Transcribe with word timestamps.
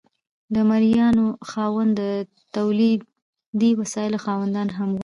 د 0.53 0.55
مرئیانو 0.71 1.25
خاوندان 1.51 1.93
د 1.99 2.01
تولیدي 2.55 3.71
وسایلو 3.81 4.23
خاوندان 4.25 4.67
هم 4.77 4.89
وو. 4.91 4.99